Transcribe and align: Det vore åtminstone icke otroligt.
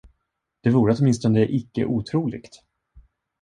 Det 0.63 0.69
vore 0.69 0.91
åtminstone 0.93 1.41
icke 1.47 1.85
otroligt. 1.85 2.63